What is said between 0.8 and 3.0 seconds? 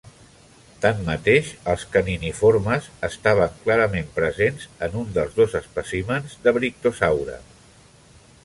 Tanmateix, els caniniformes